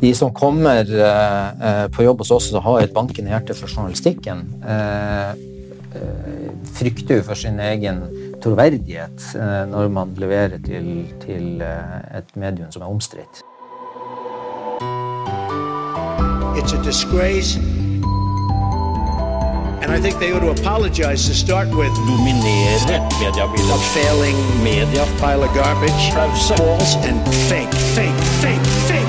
[0.00, 4.46] De som kommer eh, på jobb hos oss og har et bankende hjerte for journalistikken,
[4.64, 5.30] eh,
[6.00, 8.00] eh, frykter jo for sin egen
[8.40, 13.44] troverdighet eh, når man leverer til, til eh, et medium som er omstridt.
[16.56, 17.58] It's a disgrace.
[19.82, 21.92] And I think they ought to apologize to start with.
[22.08, 23.74] dominere mediebildet.
[23.76, 26.02] A failing Media pile of garbage,
[26.48, 28.99] false and fake, fake, fake, fake,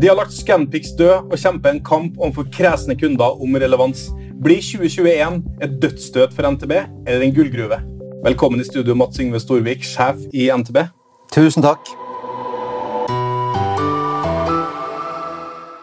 [0.00, 4.04] De har lagt Scanpix død og kjemper en kamp overfor kresne kunder om relevans.
[4.38, 7.80] Blir 2021 et dødsstøt for NTB eller en gullgruve?
[8.22, 10.78] Velkommen i studio, Mats Yngve Storvik, sjef i NTB.
[11.34, 11.90] Tusen takk.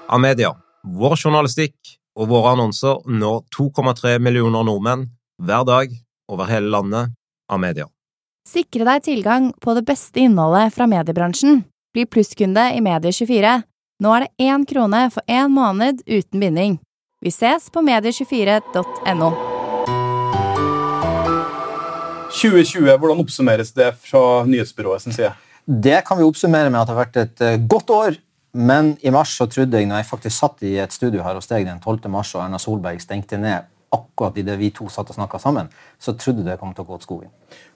[0.07, 0.53] Amedia.
[0.95, 1.75] Vår journalistikk
[2.15, 5.09] og våre annonser når 2,3 millioner nordmenn
[5.43, 5.91] hver dag
[6.31, 7.11] over hele landet.
[7.51, 7.91] Amedia.
[8.47, 11.65] Sikre deg tilgang på det beste innholdet fra mediebransjen.
[11.91, 13.57] Bli plusskunde i Medie24.
[14.03, 16.73] Nå er det én krone for én måned uten binding.
[17.23, 19.29] Vi ses på medie24.no.
[22.35, 25.31] 2020, hvordan oppsummeres det fra nyhetsbyrået sin side?
[25.65, 28.19] Det kan vi oppsummere med at det har vært et eh, godt år.
[28.55, 31.47] Men i mars så trodde jeg, når jeg faktisk satt i et studio her hos
[31.47, 32.11] deg den 12.
[32.11, 36.15] mars, og Erna Solberg stengte ned akkurat idet vi to satt og snakka sammen, så
[36.19, 37.31] trodde jeg det kom til å gå til skogen.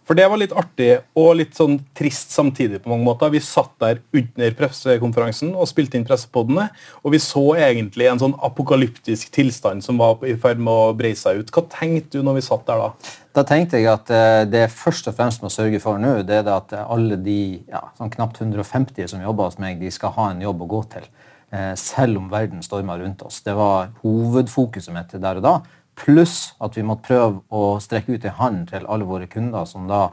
[0.10, 0.88] For det var litt artig
[1.22, 3.30] og litt sånn trist samtidig på mange måter.
[3.30, 6.66] Vi satt der under pressekonferansen og spilte inn pressepodene,
[7.04, 11.20] og vi så egentlig en sånn apokalyptisk tilstand som var i ferd med å breie
[11.20, 11.54] seg ut.
[11.54, 13.14] Hva tenkte du når vi satt der da?
[13.38, 16.42] Da tenkte jeg at eh, det jeg først og fremst må sørge for nå, det
[16.42, 20.32] er at alle de ja, sånn knapt 150 som jobber hos meg, de skal ha
[20.34, 21.06] en jobb å gå til.
[21.54, 23.44] Eh, selv om verden stormer rundt oss.
[23.46, 25.54] Det var hovedfokuset mitt der og da.
[26.00, 29.88] Pluss at vi måtte prøve å strekke ut en hånd til alle våre kunder som
[29.90, 30.08] da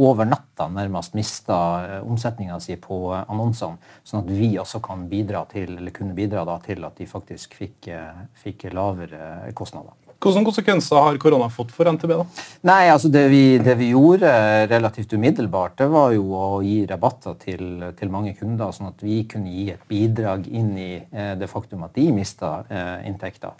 [0.00, 1.56] over natta nærmest mista
[2.00, 6.46] omsetninga si på eh, annonsene, sånn at vi også kan bidra til, eller kunne bidra
[6.48, 9.96] da, til at de faktisk fikk, eh, fikk lavere kostnader.
[10.20, 12.10] Hvilke konsekvenser har korona fått for NTB?
[12.12, 12.24] da?
[12.68, 14.28] Nei, altså det vi, det vi gjorde
[14.68, 19.22] relativt umiddelbart, det var jo å gi rabatter til, til mange kunder, sånn at vi
[19.28, 23.56] kunne gi et bidrag inn i eh, det faktum at de mista eh, inntekter.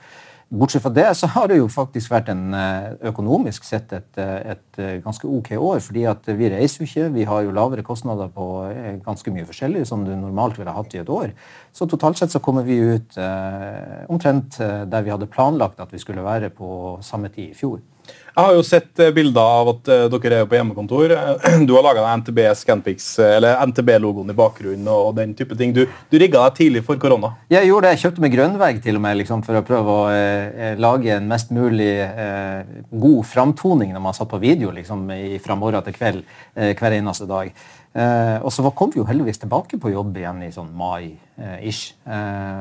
[0.50, 4.56] Bortsett fra det så har det jo faktisk vært en eh, økonomisk sett et, eh,
[4.56, 5.78] et eh, ganske ok år.
[5.78, 8.46] fordi at vi reiser jo ikke, vi har jo lavere kostnader på
[9.04, 11.30] ganske mye forskjellig som du normalt ville hatt i et år.
[11.72, 16.02] Så totalt sett så kommer vi ut eh, omtrent der vi hadde planlagt at vi
[16.02, 17.78] skulle være på samme tid i fjor.
[18.30, 21.14] Jeg har jo sett eh, bilder av at eh, dere er på hjemmekontor.
[21.16, 25.74] Eh, Du har laga NTB Scanpix, eller NTB-logoen i bakgrunnen og den type ting.
[25.74, 27.32] Du, du rigga deg tidlig for korona.
[27.50, 27.96] Jeg gjorde det.
[27.96, 31.26] Jeg kjøpte meg grønnvegg til og med, liksom, for å prøve å eh, lage en
[31.30, 32.70] mest mulig eh,
[33.02, 35.10] god framtoning når man satt på video liksom,
[35.42, 36.22] fra morgen til kveld
[36.54, 37.50] eh, hver eneste dag.
[37.90, 41.96] Og så kom vi jo heldigvis tilbake på jobb igjen i sånn mai-ish.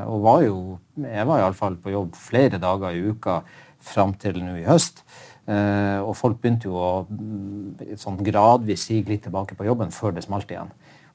[0.10, 0.56] Og var jo,
[1.04, 3.36] jeg var iallfall på jobb flere dager i uka
[3.80, 5.04] fram til nå i høst.
[5.50, 10.14] Eh, og folk begynte jo å mm, sånn gradvis sige litt tilbake på jobben før
[10.14, 10.70] det smalt igjen.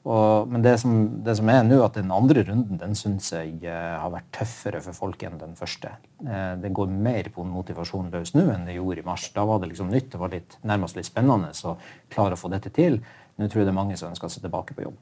[0.05, 0.91] Og, men det som,
[1.25, 4.81] det som er nå, at den andre runden den syns jeg eh, har vært tøffere
[4.85, 5.95] for folk enn den første.
[6.21, 9.29] Eh, det går mer på motivasjon løs nå enn det gjorde i mars.
[9.33, 10.11] Da var det liksom nytt.
[10.13, 11.77] Det var litt, nærmest litt spennende å
[12.13, 12.99] klare å få dette til.
[13.39, 14.99] Nå tror jeg det er mange som ønsker seg tilbake på jobb.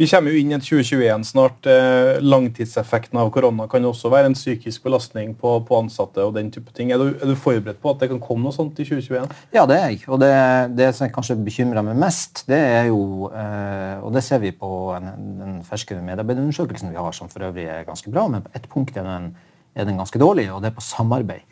[0.00, 1.66] Vi kommer jo inn i et 2021 snart.
[1.68, 6.22] Eh, Langtidseffekten av korona kan også være en psykisk belastning på, på ansatte.
[6.24, 6.88] og den type ting.
[6.88, 9.34] Er du, er du forberedt på at det kan komme noe sånt i 2021?
[9.52, 9.98] Ja, det er jeg.
[10.08, 10.30] Og det,
[10.78, 14.70] det som kanskje bekymrer meg mest, det er jo eh, Og det ser vi på
[14.96, 15.10] en,
[15.42, 18.96] den ferske medarbeiderundersøkelsen vi har, som for øvrig er ganske bra, men på ett punkt
[18.96, 19.28] er den,
[19.76, 21.44] er den ganske dårlig, og det er på samarbeid.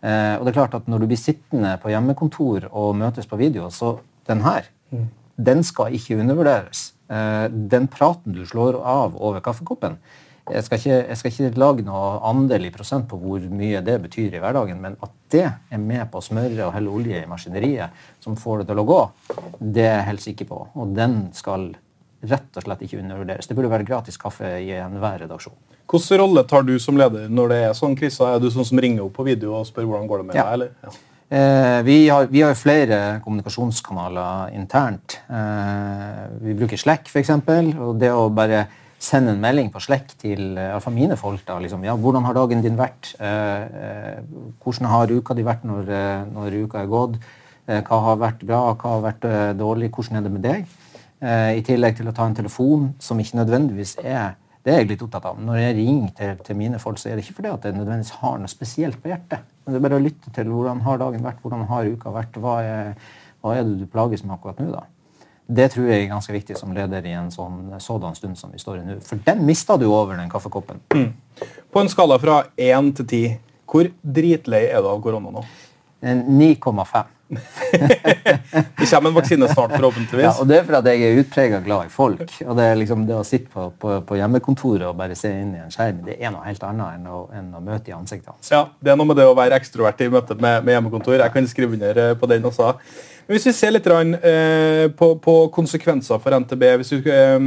[0.00, 3.36] Eh, og det er klart at Når du blir sittende på hjemmekontor og møtes på
[3.44, 3.98] video, så
[4.32, 4.72] den her,
[5.36, 6.94] den skal ikke undervurderes.
[7.12, 9.98] Eh, den praten du slår av over kaffekoppen,
[10.50, 13.94] jeg skal, ikke, jeg skal ikke lage noe andel i prosent på hvor mye det
[14.02, 17.28] betyr i hverdagen, men at det er med på å smøre og helle olje i
[17.30, 18.98] maskineriet som får det til å gå,
[19.60, 20.58] det er jeg helt sikker på.
[20.82, 21.68] Og den skal
[22.26, 23.46] rett og slett ikke undervurderes.
[23.46, 25.54] Det burde være gratis kaffe i enhver redaksjon.
[25.92, 28.34] Hvilken rolle tar du som leder når det er sånn kriser?
[28.34, 30.44] Er du sånn som ringer opp på video og spør hvordan går det med Ja.
[30.44, 30.52] deg?
[30.54, 30.70] eller?
[30.82, 30.90] Ja.
[31.32, 35.14] Eh, vi, har, vi har flere kommunikasjonskanaler internt.
[35.32, 37.30] Eh, vi bruker Slack, f.eks.
[37.80, 38.66] Og det å bare
[39.02, 41.94] sende en melding på Slack til eh, i hvert fall mine folk da, liksom, ja,
[41.96, 43.14] Hvordan har dagen din vært?
[43.16, 45.88] Hvordan har uka di vært når,
[46.34, 47.16] når uka er gått?
[47.64, 48.60] Hva har vært bra?
[48.74, 49.26] Hva har vært
[49.56, 49.88] dårlig?
[49.94, 50.78] Hvordan er det med deg?
[51.22, 55.02] I tillegg til å ta en telefon som ikke nødvendigvis er det er jeg litt
[55.02, 55.38] opptatt av.
[55.42, 58.14] Når jeg ringer til, til mine folk, så er det ikke fordi at jeg nødvendigvis
[58.20, 59.42] har noe spesielt på hjertet.
[59.64, 62.38] Men det er bare å lytte til hvordan har dagen vært, hvordan har uka vært,
[62.42, 62.92] hva er,
[63.42, 64.84] hva er det du plages med akkurat nå, da.
[65.52, 68.62] Det tror jeg er ganske viktig som leder i en sånn sådan stund som vi
[68.62, 69.00] står i nå.
[69.04, 70.80] For den mista du over den kaffekoppen.
[71.72, 73.34] På en skala fra 1 til 10,
[73.72, 75.42] hvor dritlei er du av korona nå?
[76.02, 77.02] En 9,5.
[78.78, 79.72] Det kommer en vaksine snart,
[80.20, 82.34] Ja, og det er fordi jeg er utprega glad i folk.
[82.44, 85.54] Og det, er liksom, det å sitte på, på, på hjemmekontoret og bare se inn
[85.56, 88.32] i en skjerm, det er noe helt annet enn å, enn å møte i ansiktet
[88.34, 88.52] hans.
[88.52, 91.16] Ja, Det er noe med det å være ekstrovert i møte med, med hjemmekontor.
[91.22, 92.74] Jeg kan skrive under eh, på den også.
[93.26, 97.38] Men Hvis vi ser litt eh, på, på konsekvenser for NTB hvis vi, eh,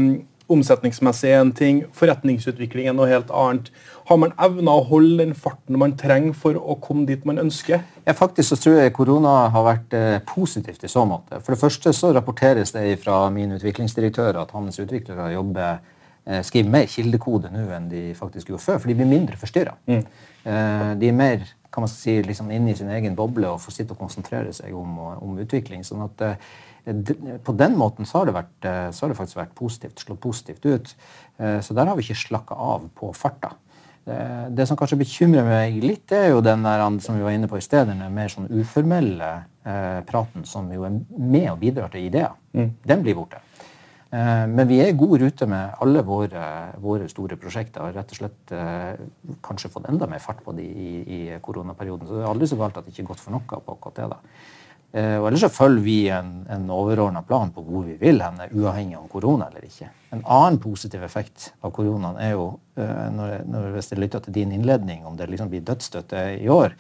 [0.52, 3.72] Omsetningsmessig er en ting, forretningsutvikling er noe helt annet.
[4.06, 7.82] Har man evna å holde den farten man trenger for å komme dit man ønsker?
[8.06, 11.42] Ja, faktisk så tror jeg korona har vært eh, positivt i så måte.
[11.42, 16.74] For det første så rapporteres det fra min utviklingsdirektør at hans utviklere jobber eh, skriver
[16.78, 19.80] mer kildekode nå enn de faktisk gjorde før, for de blir mindre forstyrra.
[19.90, 23.74] Eh, de er mer kan man si, liksom inne i sin egen boble og får
[23.76, 25.84] sitte og konsentrere seg om, om utvikling.
[25.84, 26.54] sånn at eh,
[26.86, 30.22] på den måten så har, det vært, eh, så har det faktisk vært positivt, slått
[30.22, 30.96] positivt ut.
[31.40, 33.56] Eh, Så der har vi ikke slakka av på farta.
[34.06, 34.18] Det,
[34.54, 37.58] det som kanskje bekymrer meg litt, er jo den der, som vi var inne på
[37.58, 39.32] i sted, den mer sånn uformelle
[39.66, 42.36] eh, praten som jo er med og bidrar til ideer.
[42.54, 43.42] Den blir borte.
[44.14, 46.44] Eh, men vi er i god rute med alle våre,
[46.80, 47.82] våre store prosjekter.
[47.82, 48.94] og rett og slett eh,
[49.42, 52.08] kanskje fått enda mer fart på de i, i koronaperioden.
[52.08, 54.06] Så det er aldri så galt at det ikke er gått for noe på KT.
[54.14, 54.22] da.
[54.96, 58.48] Eh, og ellers så følger vi en, en overordna plan på hvor vi vil henne,
[58.56, 59.90] uavhengig av korona eller ikke.
[60.16, 62.46] En annen positiv effekt av koronaen er jo,
[62.80, 66.48] eh, når, når, hvis jeg lytter til din innledning, om det liksom blir dødsstøtte i
[66.48, 66.78] år,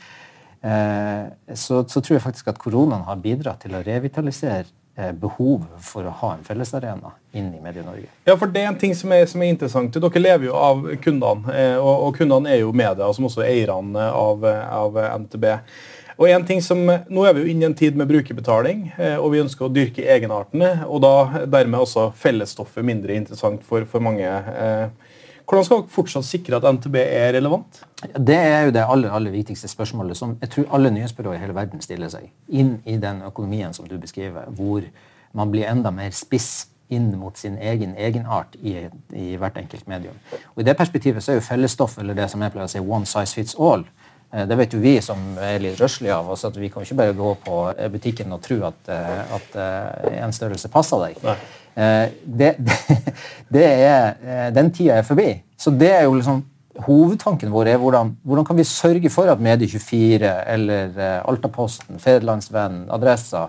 [0.64, 4.64] eh, så, så tror jeg faktisk at koronaen har bidratt til å revitalisere
[4.96, 8.08] eh, behovet for å ha en fellesarena inn i Medie-Norge.
[8.30, 9.92] Ja, for det er en ting som er, som er interessant.
[9.92, 14.08] Dere lever jo av kundene, og, og kundene er jo media, som også er eierne
[14.08, 15.52] av, av NTB.
[16.16, 19.18] Og en ting som, Nå er vi jo inne i en tid med brukerbetaling, eh,
[19.20, 20.86] og vi ønsker å dyrke egenartene.
[20.88, 24.24] Og da dermed også fellesstoffet mindre interessant for, for mange.
[24.26, 24.88] Eh,
[25.46, 27.84] Hvordan skal dere fortsatt sikre at NTB er relevant?
[28.18, 31.54] Det er jo det aller, aller viktigste spørsmålet som jeg tror alle nyhetsbyråer i hele
[31.54, 32.32] verden stiller seg.
[32.50, 34.88] Inn i den økonomien som du beskriver, hvor
[35.38, 40.18] man blir enda mer spiss inn mot sin egen egenart i, i hvert enkelt medium.
[40.56, 42.82] Og I det perspektivet så er jo fellesstoff, eller det som jeg pleier å si,
[42.82, 44.05] one size fits all, eh,
[44.50, 47.14] det vet jo vi som er litt røslige av oss, at vi kan ikke bare
[47.16, 47.60] gå på
[47.94, 51.22] butikken og tro at, eh, at eh, en størrelse passer deg.
[51.76, 52.80] Eh, Det, det,
[53.52, 55.30] det er, eh, den tida er forbi.
[55.58, 56.44] Så det er jo liksom
[56.86, 62.90] Hovedtanken vår er hvordan, hvordan kan vi sørge for at Medie24 eller eh, Altaposten, Federlandsvennen,
[62.92, 63.46] Adressa,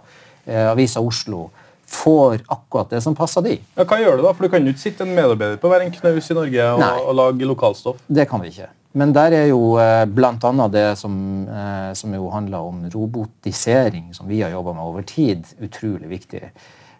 [0.46, 1.49] eh, Avisa Oslo
[1.90, 3.56] får akkurat det som passer de.
[3.75, 4.32] Ja, hva gjør du da?
[4.32, 6.84] For Du kan jo ikke sitte en medarbeider på hver en knaus i Norge og,
[7.08, 7.99] og lage lokalstoff.
[8.06, 8.69] Det kan vi ikke.
[8.97, 10.05] Men der er jo bl.a.
[10.09, 14.89] blant annet det som, eh, som jo handler om robotisering, som vi har jobba med
[14.89, 16.47] over tid, utrolig viktig.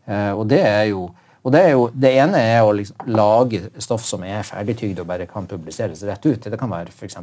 [0.05, 1.09] Eh, og det er jo
[1.47, 5.29] og det, jo, det ene er å liksom lage stoff som er ferdigtygd og bare
[5.31, 6.49] kan publiseres rett ut.
[6.51, 7.21] Det kan være f.eks.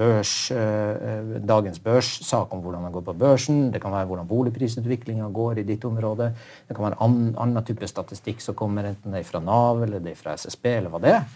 [0.00, 3.58] Børs, eh, dagens børssak om hvordan det går på børsen.
[3.74, 6.30] Det kan være hvordan boligprisutviklinga går i ditt område.
[6.70, 10.00] Det kan være an, annen type statistikk som kommer enten det er fra Nav eller
[10.00, 11.28] det er fra SSB eller hva det er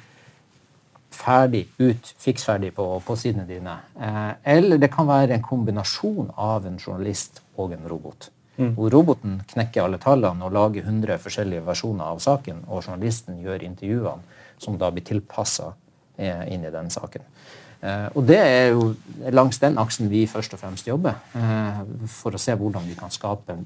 [1.14, 3.79] ferdig ut, fiksferdig på, på sidene dine.
[4.00, 8.31] Eh, eller det kan være en kombinasjon av en journalist og en robot.
[8.56, 13.65] Hvor roboten knekker alle tallene og lager 100 forskjellige versjoner av saken, og journalisten gjør
[13.65, 15.72] intervjuene som da blir tilpassa
[16.17, 17.25] eh, inn i den saken.
[17.81, 18.93] Eh, og det er jo
[19.34, 21.81] langs den aksen vi først og fremst jobber, eh,
[22.13, 23.56] for å se hvordan vi kan skape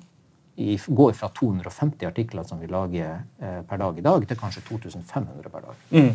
[0.57, 3.19] i, gå fra 250 artikler som vi lager
[3.69, 5.83] per dag i dag, til kanskje 2500 per dag.
[5.91, 6.15] Mm.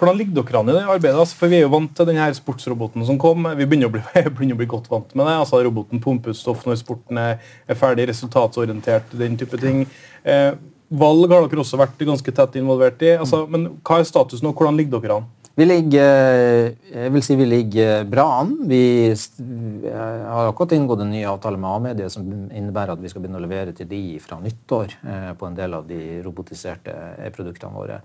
[0.00, 1.18] Hvordan ligger dere an i det arbeidet?
[1.20, 3.44] Altså, for Vi er jo vant til denne sportsroboten som kom.
[3.58, 4.00] Vi begynner å bli,
[4.36, 5.34] begynner å bli godt vant med det.
[5.42, 7.36] Altså, roboten pumper ut stoff når sporten er,
[7.68, 9.82] er ferdig, resultatorientert, den type ting.
[10.24, 10.54] Eh,
[10.88, 13.12] valg har dere også vært ganske tett involvert i.
[13.18, 15.28] Altså, men Hva er statusen, og Hvordan ligger dere an?
[15.60, 18.54] Vi ligger, jeg vil si vi ligger bra an.
[18.70, 18.80] Vi
[19.10, 23.44] har akkurat inngått en ny avtale med A-medie som innebærer at vi skal begynne å
[23.44, 28.00] levere til de fra nyttår eh, på en del av de robotiserte eh, produktene våre.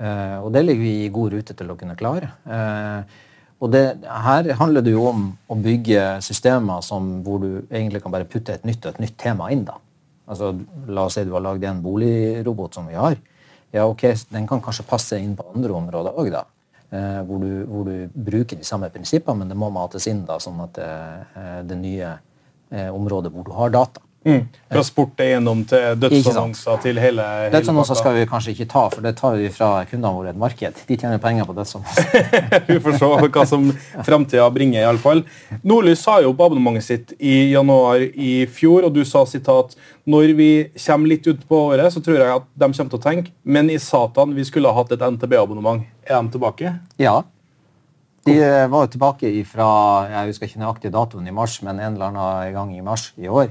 [0.00, 2.32] Eh, Og det ligger vi i god rute til å kunne klare.
[2.46, 3.02] Eh,
[3.60, 8.12] Og det, her handler det jo om å bygge systemer som, hvor du egentlig kan
[8.12, 9.64] bare putte et nytt og et nytt tema inn.
[9.64, 9.74] da.
[10.26, 10.54] Altså,
[10.88, 13.18] La oss si du har lagd en boligrobot som vi har.
[13.72, 14.02] Ja, ok,
[14.32, 16.32] Den kan kanskje passe inn på andre områder òg.
[16.90, 20.38] Eh, hvor, du, hvor du bruker de samme prinsippene, men det må mates inn da,
[20.42, 20.88] sånn at det,
[21.36, 22.08] eh, det nye
[22.72, 24.42] eh, området hvor du har data, Mm.
[24.68, 24.82] Fra
[25.24, 29.38] gjennom til dødsannonser til hele, hele Dødsannonser skal vi kanskje ikke ta, for det tar
[29.40, 30.82] vi fra kundene våre et marked.
[30.88, 32.28] De tjener penger på dødsannonser.
[32.68, 33.70] Vi får se hva som
[34.04, 34.82] framtida bringer.
[34.82, 35.24] i alle fall.
[35.64, 39.72] Nordlys sa jo på abonnementet sitt i januar i fjor, og du sa sitat
[40.10, 40.50] når vi
[40.84, 43.70] kommer litt ut på året, så tror jeg at de kommer til å tenke men
[43.72, 45.84] i satan, vi skulle ha hatt et NTB-abonnement.
[46.04, 46.74] Er de tilbake?
[47.00, 47.20] Ja.
[48.28, 49.70] De eh, var jo tilbake fra
[50.10, 53.30] jeg husker ikke nøyaktig datoen i mars, men en eller annen gang i mars i
[53.32, 53.48] år.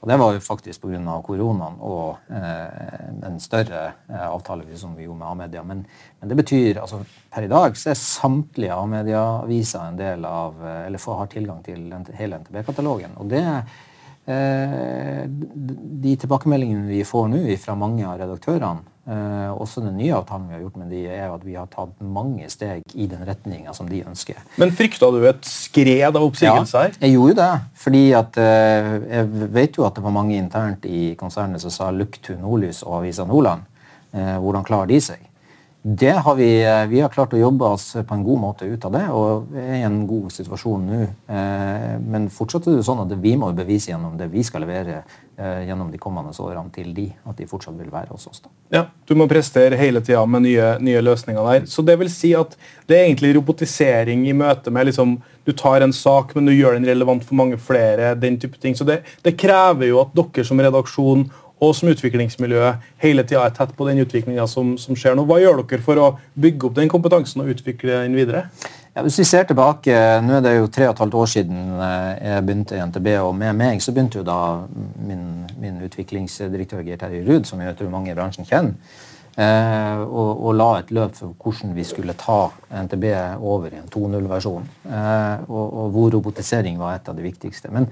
[0.00, 1.18] Og det var jo faktisk pga.
[1.24, 5.62] koronaen og eh, den større eh, avtale som vi gjorde med A-media.
[5.62, 5.84] Men,
[6.20, 10.86] men det betyr altså per i dag så er samtlige A-media-aviser en del av eh,
[10.86, 13.18] eller har tilgang til hele NTB-katalogen.
[13.20, 19.96] Og det eh, de tilbakemeldingene vi får nå fra mange av redaktørene, eh, også den
[19.98, 23.08] nye avtalen vi har gjort med de, er at vi har tatt mange steg i
[23.10, 24.38] den retninga som de ønsker.
[24.60, 26.96] Men frykta du et skred av oppsigelser?
[27.00, 27.50] jeg gjorde det.
[27.84, 31.90] Fordi at eh, jeg vet jo at det var mange internt i konsernet som sa
[31.90, 33.66] 'look to Nordlys' og Avisa Nordland'.
[34.12, 35.29] Eh, hvordan klarer de seg?
[35.82, 38.84] Det har vi, eh, vi har klart å jobbe oss på en god måte ut
[38.84, 41.00] av det, og er i en god situasjon nå.
[41.32, 44.98] Eh, men fortsatt er det sånn at vi må bevise gjennom det vi skal levere
[45.38, 48.42] eh, gjennom de kommende årene til de, at de fortsatt vil være hos oss.
[48.44, 48.52] da.
[48.76, 51.66] Ja, Du må prestere hele tida med nye, nye løsninger der.
[51.66, 55.80] Så det vil si at det er egentlig robotisering i møte med liksom, Du tar
[55.80, 58.14] en sak, men du gjør den relevant for mange flere.
[58.14, 58.74] den type ting.
[58.76, 62.72] Så det, det krever jo at dere som redaksjon og som utviklingsmiljø
[63.04, 65.26] hele tida er tett på den utviklinga som, som skjer nå.
[65.28, 68.46] Hva gjør dere for å bygge opp den kompetansen og utvikle den videre?
[68.90, 69.92] Ja, hvis vi ser tilbake,
[70.24, 73.06] Nå er det jo tre og et halvt år siden eh, jeg begynte i NTB,
[73.22, 74.40] og med meg så begynte jo da
[75.06, 75.22] min,
[75.62, 78.74] min utviklingsdirektør Geir Terje Ruud, som jeg tror mange i bransjen kjenner,
[79.38, 82.40] eh, og, og la et løp for hvordan vi skulle ta
[82.82, 83.06] NTB
[83.38, 87.70] over i en 2.0-versjon, eh, og, og hvor robotisering var et av de viktigste.
[87.70, 87.86] Men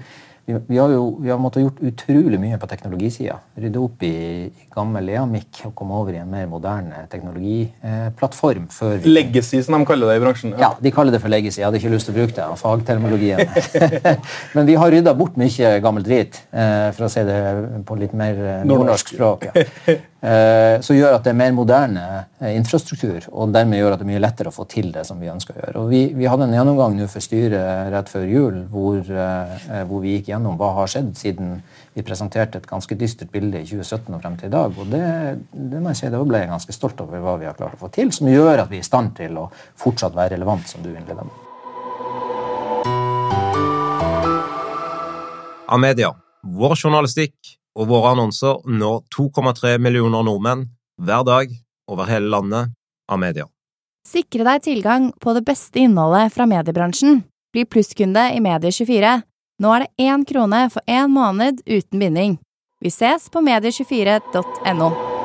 [0.49, 3.37] vi, vi har jo vi har måttet gjort utrolig mye på teknologisida.
[3.59, 4.13] Rydde opp i,
[4.49, 8.65] i gammel Leamik og komme over i en mer moderne teknologiplattform.
[8.69, 10.55] Eh, vi Legacy, som de kaller det i bransjen.
[10.59, 11.59] ja, de kaller det for legacy.
[11.61, 12.47] Jeg hadde ikke lyst til å bruke det.
[12.63, 13.45] fagtermologien.
[14.55, 17.39] Men vi har rydda bort mye gammel drit, eh, for å si det
[17.85, 19.51] på litt mer nordnorsk språk.
[19.51, 19.99] Ja.
[20.19, 22.01] Eh, som gjør at det er mer moderne
[22.41, 25.19] eh, infrastruktur, og dermed gjør at det er mye lettere å få til det som
[25.21, 25.75] vi ønsker å gjøre.
[25.79, 30.01] Og vi, vi hadde en gjennomgang nå for styret rett før jul hvor, eh, hvor
[30.03, 31.53] vi gikk gjennom hva har skjedd siden
[31.95, 34.75] vi presenterte et ganske dystert bilde i 2017 og frem til i dag.
[34.75, 35.05] Og det,
[35.53, 37.81] det må jeg si, da ble jeg ganske stolt over hva vi har klart å
[37.85, 39.45] få til, som gjør at vi er i stand til å
[39.79, 41.45] fortsatt være relevant, som du innleda med.
[45.71, 46.11] Amedia.
[46.43, 50.67] Vår journalistikk og våre annonser når 2,3 millioner nordmenn
[50.99, 51.55] hver dag
[51.89, 52.75] over hele landet.
[53.09, 53.47] av media.
[54.05, 57.23] Sikre deg tilgang på det beste innholdet fra mediebransjen.
[57.53, 59.15] Bli plusskunde i Medie24.
[59.59, 62.37] Nå er det én krone for én måned uten binding.
[62.79, 65.18] Vi ses på medie24.no.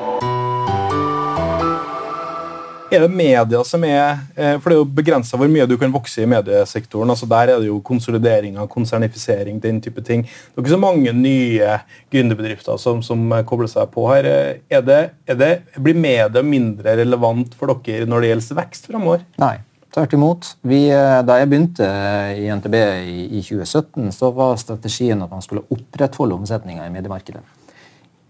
[2.92, 5.92] Er det media som er eh, For det er jo begrensa hvor mye du kan
[5.92, 7.10] vokse i mediesektoren.
[7.10, 10.22] altså Der er det jo konsolideringer, konsernifisering, den type ting.
[10.24, 11.78] Det er ikke så mange nye
[12.12, 14.28] gründerbedrifter som, som kobler seg på her.
[14.28, 18.90] Eh, Er det, er det, blir media mindre relevant for dere når det gjelder vekst
[18.90, 19.24] fremover?
[19.40, 19.56] Nei.
[19.94, 20.48] Tvert imot.
[20.66, 21.88] Vi, eh, da jeg begynte
[22.34, 22.74] i NTB
[23.06, 27.42] i, i 2017, så var strategien at man skulle opprettholde omsetninga i mediemarkedet.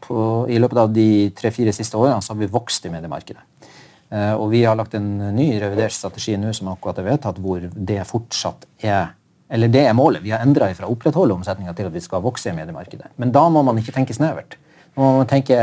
[0.05, 3.41] På, I løpet av de tre-fire siste årene så har vi vokst i mediemarkedet.
[4.11, 7.65] Eh, og vi har lagt en ny revidert strategi nå som akkurat er vedtatt, hvor
[7.75, 9.15] det fortsatt er
[9.55, 10.23] eller det er målet.
[10.25, 13.13] Vi har endra fra å opprettholde omsetninga til at vi skal vokse i mediemarkedet.
[13.21, 14.57] Men da må man ikke tenke snevert.
[14.97, 15.59] Nå må man tenke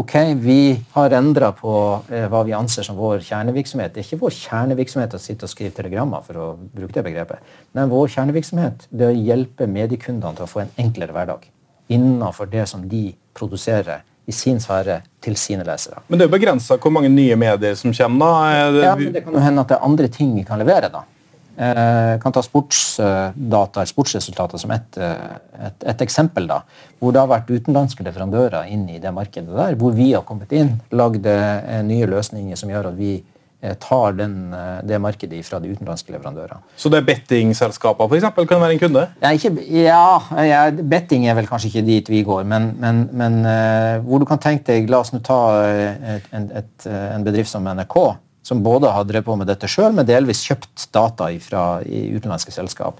[0.00, 1.72] ok, vi har endra på
[2.10, 3.94] eh, hva vi anser som vår kjernevirksomhet.
[3.94, 7.54] Det er ikke vår kjernevirksomhet å sitte og skrive telegrammer, for å bruke det begrepet.
[7.76, 11.48] Men vår kjernevirksomhet det er å hjelpe mediekundene til å få en enklere hverdag
[11.90, 16.00] innenfor det som de produserer i sin sfære til sine lesere.
[16.08, 18.26] Men det er jo begrensa hvor mange nye medier som kommer.
[18.26, 18.70] da.
[18.72, 20.90] Det, Ja, men Det kan jo hende at det er andre ting vi kan levere.
[20.92, 21.04] da.
[21.60, 26.46] Eh, kan ta sportsdata, sportsresultater som et, eh, et, et eksempel.
[26.48, 26.62] da,
[26.98, 30.52] Hvor det har vært utenlandske leverandører inn i det markedet der, hvor vi har kommet
[30.56, 33.18] inn, lagd eh, nye løsninger som gjør at vi
[33.60, 36.62] tar den, eh, det markedet fra de utenlandske leverandørene.
[36.76, 39.02] Så det er bettingselskaper for eksempel, kan være en kunde?
[39.20, 44.00] Ja, ikke, ja, betting er vel kanskje ikke dit vi går, men, men, men uh,
[44.06, 47.52] hvor du kan tenke deg La oss nå ta eh, et, et, eh, en bedrift
[47.52, 47.98] som NRK,
[48.48, 52.98] som både har drevet på med dette sjøl, men delvis kjøpt data fra utenlandske selskap,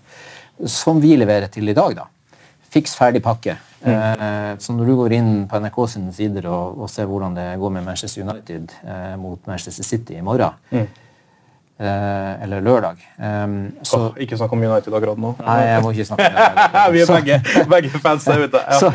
[0.69, 1.97] som vi leverer til i dag.
[1.97, 2.37] da.
[2.71, 3.57] Fiks ferdig pakke.
[3.81, 7.47] Eh, så når du går inn på NRK sine sider og, og ser hvordan det
[7.61, 13.01] går med Manchester United eh, mot Manchester City i morgen, eh, eller lørdag.
[13.17, 15.33] Um, så oh, ikke snakk om United akkurat nå.
[15.41, 16.83] Nei, jeg må ikke snakke om det.
[16.95, 18.65] Vi er begge, begge fans der ute.
[18.67, 18.81] Ja.
[18.83, 18.93] Så,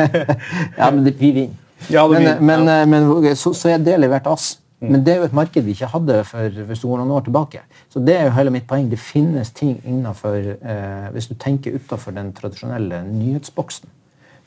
[0.80, 1.64] ja, men det, vi vinner.
[1.92, 2.84] Ja, Men, men, ja.
[2.84, 2.90] Mm.
[2.90, 4.56] men så, så er det levert oss.
[4.80, 7.62] Men det er jo et marked vi ikke hadde for for noen år tilbake.
[7.90, 8.90] Så det er jo hele mitt poeng.
[8.90, 13.88] Det finnes ting innenfor, eh, hvis du tenker utenfor den tradisjonelle nyhetsboksen,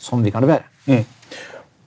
[0.02, 0.66] som vi kan levere.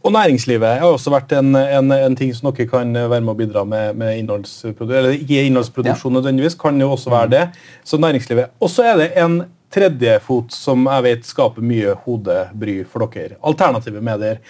[0.05, 3.39] Og næringslivet har også vært en, en, en ting som dere kan være med å
[3.39, 4.99] bidra med, med innholdsproduksjon.
[4.99, 7.45] Eller ikke innholdsproduksjon nødvendigvis, kan jo også være det.
[7.89, 8.53] Så næringslivet.
[8.61, 9.41] Og så er det en
[9.75, 13.39] tredje fot som jeg vet skaper mye hodebry for dere.
[13.41, 14.45] Alternative medier.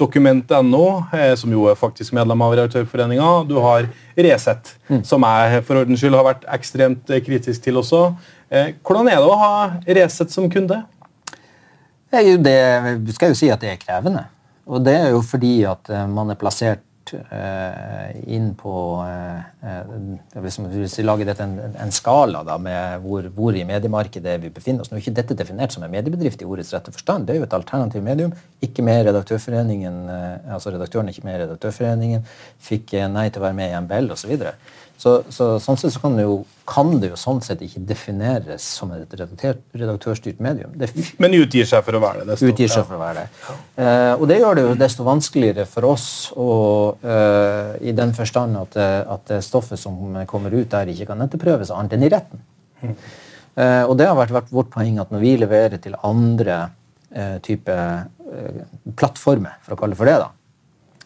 [0.00, 3.30] Dokument.no, eh, som jo er faktisk medlem av Redaktørforeninga.
[3.46, 4.74] Du har Resett,
[5.06, 8.06] som jeg for ordens skyld har vært ekstremt eh, kritisk til også.
[8.50, 9.52] Eh, Hvordan er det å ha
[10.00, 10.80] Resett som kunde?
[12.10, 14.26] Det skal jeg jo si at det er krevende.
[14.70, 20.60] Og det er jo fordi at eh, man er plassert eh, inn på eh, Hvis
[20.98, 24.92] vi lager dette en, en skala da, med hvor, hvor i mediemarkedet vi befinner oss
[24.92, 27.26] Nå er ikke dette definert som en mediebedrift i ordets rette forstand.
[27.26, 28.34] Det er jo et alternativt medium.
[28.62, 30.02] Ikke med Redaktørforeningen,
[30.50, 32.26] altså Redaktøren ikke med Redaktørforeningen.
[32.62, 34.22] Fikk nei til å være med i MBL osv.
[34.26, 34.54] Så, videre.
[35.00, 36.34] Så, så sånn sett så kan det, jo,
[36.68, 40.74] kan det jo sånn sett ikke defineres som et redaktørstyrt medium.
[40.76, 40.90] Det
[41.22, 42.34] Men utgir seg for å være det.
[42.34, 43.54] Desto, utgir seg for å være det.
[43.80, 46.50] Eh, og det gjør det jo desto vanskeligere for oss å,
[47.00, 49.96] eh, i den forstand at, eh, at stoffet som
[50.28, 52.44] kommer ut der, ikke kan etterprøves annet enn i retten.
[53.60, 56.58] Eh, og det har vært, vært vårt poeng at når vi leverer til andre
[57.10, 58.60] eh, type eh,
[58.96, 60.30] plattformer, for å kalle det for det, da,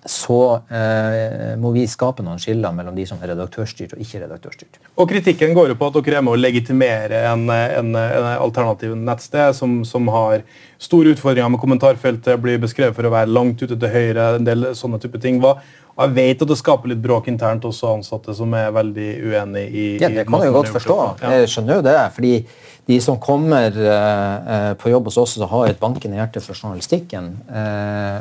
[0.04, 4.80] så eh, må vi skape noen skiller mellom de som er redaktørstyrt og ikke redaktørstyrt.
[5.00, 8.92] Og kritikken går jo på at dere er med å legitimere en, en, en alternativ
[8.98, 10.44] nettsted som, som har
[10.82, 14.68] store utfordringer med kommentarfeltet, blir beskrevet for å være langt ute til høyre, en del
[14.76, 15.40] sånne type ting.
[15.40, 15.56] Hva,
[15.94, 19.64] og jeg vet at det skaper litt bråk internt også ansatte som er veldig uenig
[19.70, 21.00] i Ja, det kan jeg jo godt forstå.
[21.22, 21.34] Ja.
[21.38, 21.98] Jeg skjønner jo det.
[22.16, 22.36] fordi
[22.84, 26.58] de som kommer eh, eh, på jobb hos oss og har et bankende hjerte for
[26.58, 28.18] journalistikken, eh,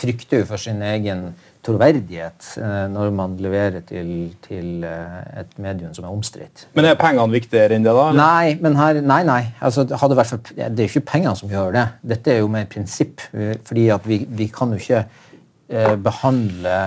[0.00, 1.30] frykter jo for sin egen
[1.66, 4.12] troverdighet eh, når man leverer til,
[4.44, 6.66] til eh, et medium som er omstridt.
[6.76, 8.06] Men er pengene viktigere enn det, da?
[8.10, 8.20] eller?
[8.20, 9.40] Nei, men her, nei, nei.
[9.60, 11.86] Altså, for, det er ikke pengene som gjør det.
[12.14, 13.26] Dette er jo mer prinsipp.
[13.32, 16.78] eh, fordi at vi, vi kan jo ikke eh, behandle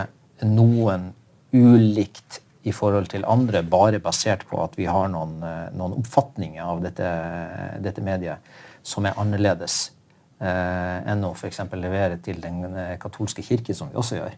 [0.44, 1.12] noen
[1.54, 6.64] ulikt i forhold til andre bare basert på at vi har noen, eh, noen oppfatninger
[6.64, 7.10] av dette,
[7.84, 10.03] dette mediet som er annerledes eh,
[10.44, 11.62] enn å f.eks.
[11.80, 14.36] levere til den eh, katolske kirke, som vi også gjør.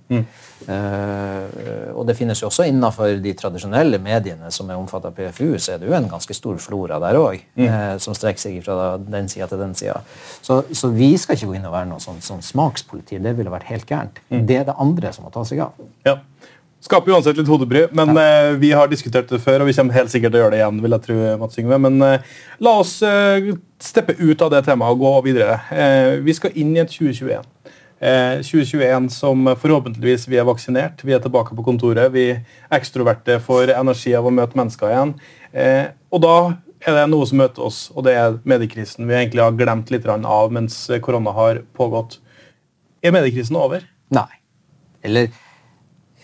[0.71, 5.57] Eh, og det finnes jo også innenfor de tradisjonelle mediene som er omfattet av PFU,
[5.57, 8.95] så er det jo en ganske stor flora der òg, eh, som strekker seg fra
[9.01, 9.99] den sida til den sida.
[10.45, 13.21] Så, så vi skal ikke gå inn og være noe sånn, sånn smakspoliti.
[13.23, 14.21] Det ville vært helt gærent.
[14.29, 15.85] Det er det andre som må ta seg av.
[16.05, 16.19] Ja.
[16.85, 20.11] Skaper uansett litt hodebry, men eh, vi har diskutert det før, og vi kommer helt
[20.13, 20.81] sikkert til å gjøre det igjen.
[20.83, 21.79] vil jeg tro, Mats Yngve.
[21.81, 23.47] Men uh, la oss uh,
[23.81, 25.57] steppe ut av det temaet og gå videre.
[26.21, 27.47] Vi skal inn i et 2021.
[28.05, 32.11] Eh, 2021 som forhåpentligvis vi er vaksinert, vi er tilbake på kontoret.
[32.13, 32.27] Vi
[32.77, 35.15] ekstroverte får energi av å møte mennesker igjen.
[36.13, 36.35] Og da
[36.85, 40.05] er det noe som møter oss, og det er mediekrisen vi egentlig har glemt litt
[40.11, 42.19] av mens korona har pågått.
[43.01, 43.87] Er mediekrisen over?
[44.13, 44.29] Nei.
[45.05, 45.33] Eller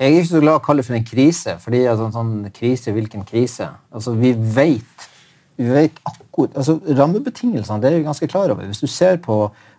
[0.02, 2.34] Jeg er ikke så glad i å kalle det for en krise, fordi altså, sånn
[2.56, 3.68] krise, hvilken krise?
[3.94, 5.08] Altså, Vi vet
[5.62, 8.66] vi vet akkurat, altså Rammebetingelsene det er vi ganske klar over.
[8.66, 9.36] Hvis du ser på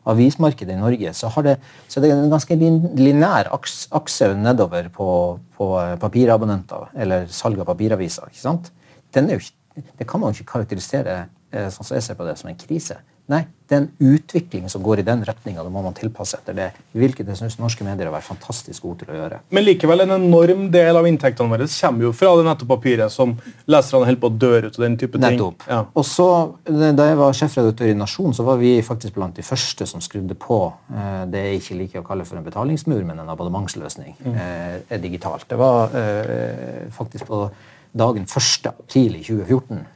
[0.07, 1.55] avismarkedet i Norge, så, har det,
[1.91, 5.09] så er det en ganske lin- linær aks, akse nedover på,
[5.57, 8.31] på eh, papirabonnenter, eller salg av papiraviser.
[8.31, 8.71] ikke sant?
[9.15, 11.17] Den er jo ikke, det kan man jo ikke karakterisere
[11.51, 13.01] eh, sånn som jeg ser på det, som en krise.
[13.31, 15.63] Nei, det er en utvikling som går i den retninga.
[15.65, 16.67] Det må man tilpasse etter det.
[16.99, 19.39] Hvilket jeg synes norske medier har vært fantastisk gode til å gjøre.
[19.55, 23.33] Men likevel, en enorm del av inntektene våre kommer jo fra det nettopp papiret som
[23.71, 24.73] leserne holder på å dø ut.
[24.75, 25.25] og den type ting.
[25.39, 25.65] Nettopp.
[25.71, 25.81] Ja.
[25.95, 26.29] Og så,
[26.67, 30.35] Da jeg var sjefredaktør i Nasjon, så var vi faktisk blant de første som skrudde
[30.35, 30.59] på
[30.93, 35.01] eh, det jeg ikke liker å kalle for en betalingsmur, men en abonnementsløsning eh, er
[35.01, 35.47] digitalt.
[35.49, 37.47] Det var eh, faktisk på
[37.93, 38.69] dagen 1.
[38.69, 39.87] april i 2014.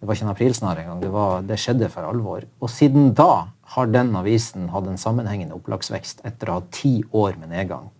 [0.00, 1.00] Det var ikke en aprilsnarr engang.
[1.02, 2.46] Det, var, det skjedde for alvor.
[2.64, 7.36] Og siden da har den avisen hatt en sammenhengende opplagsvekst etter å ha ti år
[7.40, 7.90] med nedgang.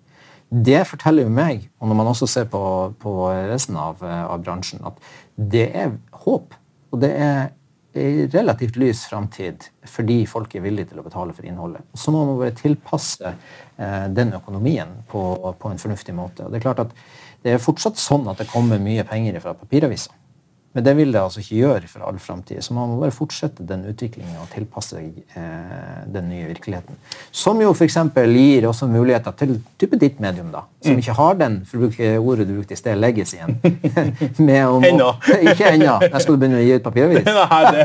[0.50, 2.60] Det forteller jo meg, og når man også ser på,
[2.98, 3.12] på
[3.52, 4.96] resten av, eh, av bransjen, at
[5.38, 5.92] det er
[6.24, 6.56] håp.
[6.90, 7.52] Og det er
[8.00, 11.84] en relativt lys framtid fordi folk er villige til å betale for innholdet.
[11.94, 15.22] Så må man bare tilpasse eh, den økonomien på,
[15.58, 16.46] på en fornuftig måte.
[16.46, 16.96] Og det er klart at
[17.44, 20.14] det er fortsatt sånn at det kommer mye penger fra papiraviser.
[20.72, 22.60] Men det vil det altså ikke gjøre for all framtid.
[22.62, 26.98] Så man må bare fortsette den utviklingen og tilpasse seg eh, den nye virkeligheten.
[27.34, 27.98] Som jo f.eks.
[28.30, 30.62] gir også muligheter til type ditt medium, da.
[30.80, 33.58] Som ikke har den, for å bruke ordet du brukte i sted, legacyen.
[33.60, 34.12] igjen.
[34.88, 35.10] Ennå.
[35.50, 35.98] ikke ennå.
[36.06, 37.24] Der skal du begynne å gi ut papiravis.
[37.26, 37.84] Nei, det,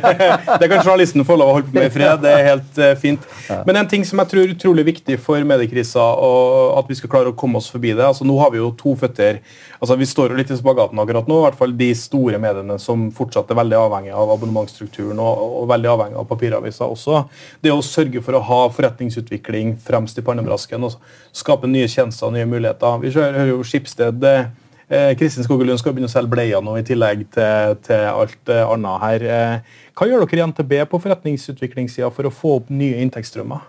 [0.61, 2.23] det kan journalisten få lov å holde på med i fred.
[2.23, 3.27] Det er helt eh, fint.
[3.67, 7.11] Men en ting som jeg tror er utrolig viktig for mediekrisa, og at vi skal
[7.11, 9.41] klare å komme oss forbi det altså Nå har vi jo to føtter.
[9.79, 12.79] altså Vi står jo litt i spagaten akkurat nå, i hvert fall de store mediene
[12.81, 17.25] som fortsatt er veldig avhengig av abonnementsstrukturen og, og veldig avhengig av papiraviser også.
[17.63, 20.97] Det å sørge for å ha forretningsutvikling fremst i pannebrasken og
[21.35, 22.84] skape nye tjenester og nye muligheter.
[23.01, 27.25] Vi hører jo Skipsted eh, Kristin Skogelund skal begynne å selge bleier nå, i tillegg
[27.35, 29.27] til, til alt eh, annet her.
[29.35, 33.63] Eh, hva gjør dere i NTB på forretningsutviklingssida for å få opp nye inntektsstrømmer?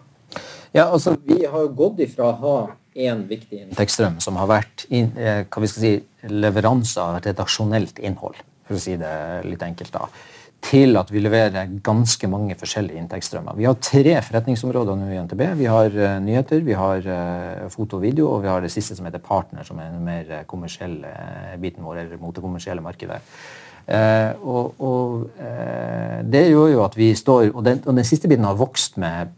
[0.76, 2.56] Ja, altså, Vi har gått ifra å ha
[2.96, 5.94] én viktig inntektsstrøm, som har vært in, hva vi skal si,
[6.32, 9.14] leveranse av redaksjonelt innhold, for å si det
[9.46, 10.08] litt enkelt, da,
[10.64, 13.54] til at vi leverer ganske mange forskjellige inntektsstrømmer.
[13.58, 15.42] Vi har tre forretningsområder nå i NTB.
[15.60, 18.96] Vi har eh, nyheter, vi har eh, foto og video, og vi har det siste
[18.98, 21.12] som heter Partner, som er den mer eh, kommersielle
[21.62, 23.20] biten vår, eller mot det kommersielle markedet.
[23.86, 28.26] Eh, og og eh, det gjør jo at vi står Og den, og den siste
[28.26, 29.28] biten har vokst med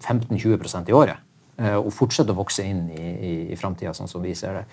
[0.00, 1.20] 15-20% i året.
[1.60, 4.64] eh, og fortsetter å vokse inn i, i, i framtida, sånn som vi ser det.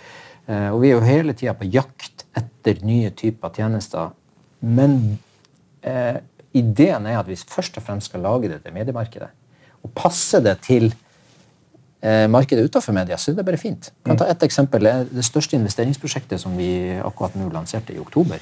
[0.71, 4.13] Og vi er jo hele tida på jakt etter nye typer tjenester.
[4.63, 5.17] Men
[5.81, 6.19] eh,
[6.57, 9.29] ideen er at vi først og fremst skal lage det til mediemarkedet.
[9.83, 13.91] Og passe det til eh, markedet utenfor media, så er det bare fint.
[13.91, 14.89] Jeg kan ta et eksempel.
[15.11, 18.41] Det største investeringsprosjektet som vi akkurat nå lanserte i oktober,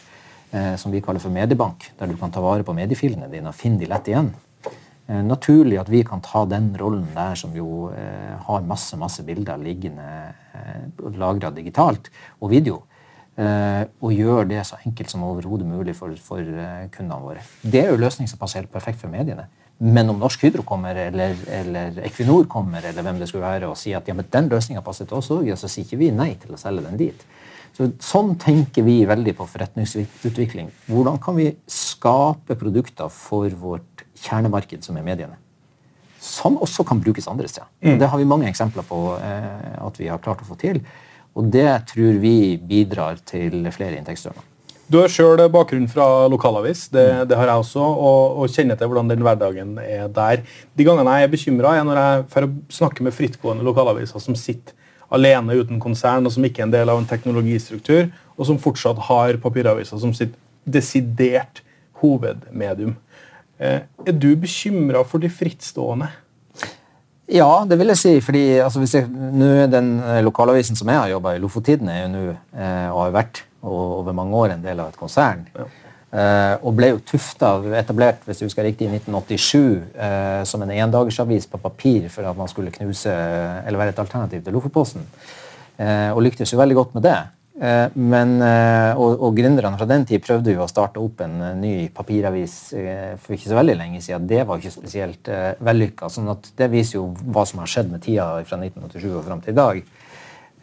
[0.52, 3.58] eh, som vi kaller for Mediebank, der du kan ta vare på mediefilene dine og
[3.58, 4.34] finne de lett igjen.
[5.06, 9.21] Eh, naturlig at vi kan ta den rollen der som jo eh, har masse masse
[9.26, 10.06] bilder liggende
[10.58, 12.10] eh, lagra digitalt,
[12.41, 12.82] og video.
[13.36, 17.41] Eh, og gjøre det så enkelt som overhodet mulig for, for eh, kundene våre.
[17.62, 19.50] Det er jo løsning som passer helt perfekt for mediene.
[19.84, 23.76] Men om Norsk Hydro kommer, eller, eller Equinor kommer, eller hvem det skulle være, og
[23.76, 26.30] sier at ja, men den løsninga passer til oss òg, så sier ikke vi nei
[26.39, 27.26] til å selge den dit.
[27.76, 30.69] Så, sånn tenker vi veldig på forretningsutvikling.
[30.88, 35.36] Hvordan kan vi skape produkter for vårt kjernemarked, som er mediene?
[36.24, 37.67] Som også kan brukes andre steder.
[37.84, 37.98] Mm.
[38.00, 40.80] Det har vi mange eksempler på eh, at vi har klart å få til.
[41.36, 44.52] Og det tror vi bidrar til flere inntektsstrømmer.
[44.86, 48.91] Du har sjøl bakgrunn fra lokalavis, det, det har jeg også, og, og kjenner til
[48.91, 50.43] hvordan den hverdagen er der.
[50.78, 54.78] De gangene jeg er bekymra, er når jeg får snakke med frittgående lokalaviser som sitter
[55.13, 59.02] alene uten konsern, og som ikke er en del av en teknologistruktur, og som fortsatt
[59.10, 60.38] har papiraviser som sitt
[60.69, 61.63] desidert
[62.02, 62.93] hovedmedium.
[63.58, 66.12] Eh, er du bekymra for de frittstående?
[67.32, 68.14] Ja, det vil jeg si.
[68.22, 72.04] fordi altså, hvis jeg, er Den eh, lokalavisen som jeg har jobba i, Lofotiden, er
[72.04, 75.46] jo nå, eh, og har vært og over mange år en del av et konsern.
[76.16, 79.58] Eh, og ble jo tufta, etablert hvis du husker riktig, i 1987
[79.98, 84.46] eh, som en endagersavis på papir for at man skulle knuse eller være et alternativ
[84.46, 85.08] til Lofotposten.
[85.76, 87.18] Eh, og lyktes jo veldig godt med det.
[87.56, 91.38] Eh, men, eh, og og gründerne fra den tid prøvde jo å starte opp en
[91.41, 92.56] eh, ny papiravis
[93.24, 94.28] for ikke så veldig lenge siden.
[94.28, 95.30] Det var ikke spesielt
[95.63, 96.10] vellykka.
[96.12, 99.46] Sånn at det viser jo hva som har skjedd med tida fra 1987 og fram
[99.46, 99.86] til i dag.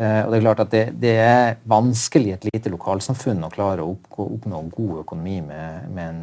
[0.03, 3.85] Og Det er klart at det, det er vanskelig i et lite lokalsamfunn å klare
[3.85, 6.23] å opp, oppnå god økonomi med, med en,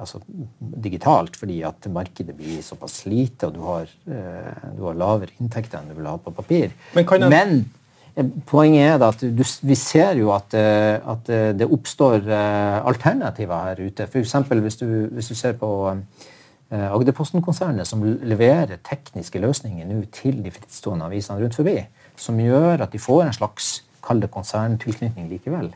[0.00, 0.18] altså,
[0.58, 5.92] digitalt, fordi at markedet blir såpass lite, og du har, du har lavere inntekter enn
[5.92, 6.72] du ville hatt på papir.
[6.96, 7.54] Men kan jeg- Men
[8.46, 13.68] poenget er at du, vi ser jo at, eh, at eh, det oppstår eh, alternativer
[13.68, 14.08] her ute.
[14.20, 20.50] Eksempel hvis hvis du ser på eh, Agderposten-konsernet, som leverer tekniske løsninger nå til de
[20.50, 21.78] frittstående avisene rundt forbi,
[22.16, 23.72] som gjør at de får en slags
[24.02, 25.70] kall det konserntilknytning likevel.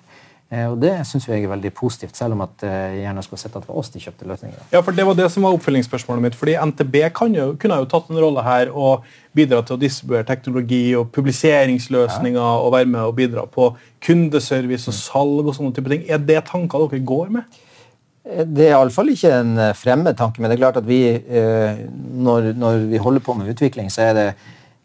[0.50, 3.42] Eh, Og Det syns jeg er veldig positivt, selv om at eh, jeg gjerne skulle
[3.42, 4.60] sett at det var oss de kjøpte løsninger.
[4.72, 6.38] Ja, for Det var det som var oppfølgingsspørsmålet mitt.
[6.38, 9.04] fordi NTB kan jo, kunne jo tatt en rolle her og
[9.34, 13.72] bidra til å distribuere teknologi og publiseringsløsninger og være med og bidra på
[14.06, 16.06] kundeservice og salg og sånne type ting.
[16.08, 17.62] Er det tanker dere går med?
[18.26, 21.82] Det er iallfall ikke en eh, fremmed tanke, men det er klart at vi, eh,
[22.26, 24.24] når, når vi holder på med utvikling, så er det,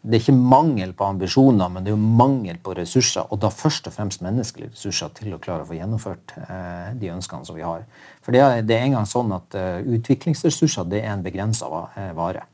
[0.02, 3.52] det er ikke mangel på ambisjoner, men det er jo mangel på ressurser, og da
[3.54, 7.58] først og fremst menneskelige ressurser til å klare å få gjennomført eh, de ønskene som
[7.58, 7.84] vi har.
[8.22, 11.70] For det er, det er engang sånn at uh, utviklingsressurser det er en begrensa
[12.14, 12.46] vare.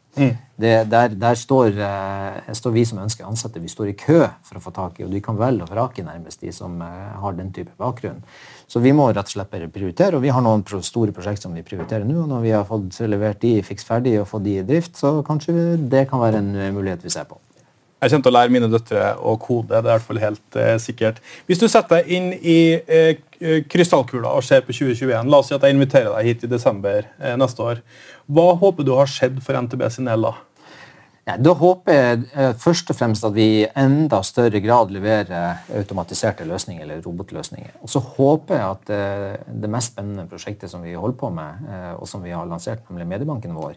[0.57, 4.59] Det, der der står, uh, står vi som ønsker ansatte, vi står i kø for
[4.59, 6.89] å få tak i, og de kan velge og vrake nærmest de som uh,
[7.23, 8.25] har den type bakgrunn.
[8.69, 11.57] Så vi må rett og slett bare prioritere, og vi har noen store prosjekt som
[11.57, 12.27] vi prioriterer nå.
[12.27, 15.19] og Når vi har fått levert de fiks ferdig og fått de i drift, så
[15.25, 17.41] kanskje det kan være en mulighet vi ser på.
[17.99, 19.73] Jeg kommer til å lære mine døtre å kode.
[19.73, 21.17] det er i hvert fall helt eh, sikkert.
[21.49, 23.19] Hvis du setter deg inn i eh,
[23.67, 27.09] krystallkula og ser på 2021, la oss si at jeg inviterer deg hit i desember
[27.19, 27.81] eh, neste år.
[28.31, 30.37] Hva håper du har skjedd for NTB sin del da?
[31.29, 35.67] Ja, da håper jeg eh, først og fremst at vi i enda større grad leverer
[35.77, 37.75] automatiserte løsninger eller robotløsninger.
[37.85, 41.69] Og så håper jeg at eh, det mest spennende prosjektet som vi holder på med,
[41.69, 43.77] eh, og som vi har lansert, nemlig mediebanken vår,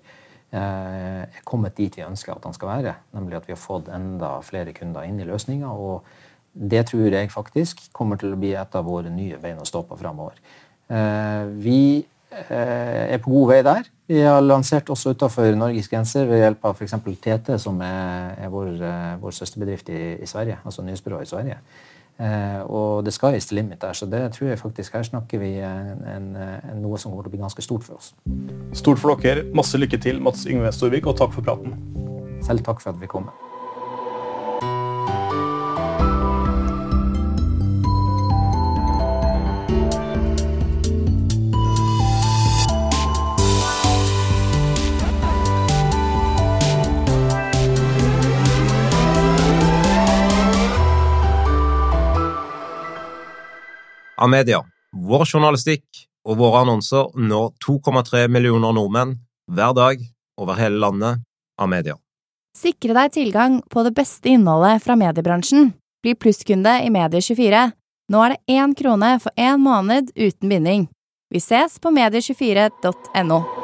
[0.55, 2.95] eh, er kommet dit vi ønsker at den skal være.
[3.19, 5.75] Nemlig at vi har fått enda flere kunder inn i løsninga.
[5.75, 6.07] Og
[6.71, 9.83] det tror jeg faktisk kommer til å bli et av våre nye bein å stå
[9.91, 10.39] på framover.
[10.87, 13.89] Eh, vi eh, er på god vei der.
[14.11, 16.97] Vi har lansert også utenfor Norges grenser ved hjelp av f.eks.
[17.23, 21.59] TT, som er, er vår, eh, vår, søsterbedrift i, i, Sverige, altså nyhetsbyrået i Sverige.
[22.19, 25.39] Eh, og det skal is the limit der, så det tror jeg faktisk her snakker
[25.39, 28.11] vi en, en, en, noe som kommer til å bli ganske stort for oss.
[28.75, 29.45] Stort for dere.
[29.55, 31.79] Masse lykke til, Mats Yngve Storvik, og takk for praten.
[32.43, 33.31] Selv takk for at vi kom.
[54.21, 54.61] Amedia.
[54.91, 59.17] Vår journalistikk og våre annonser når 2,3 millioner nordmenn
[59.51, 60.01] hver dag
[60.37, 61.25] over hele landet.
[61.61, 61.97] av media.
[62.57, 65.71] Sikre deg tilgang på det beste innholdet fra mediebransjen.
[66.03, 67.69] Bli plusskunde i Medie24.
[68.11, 70.87] Nå er det én krone for én måned uten binding.
[71.31, 73.60] Vi ses på medie24.no.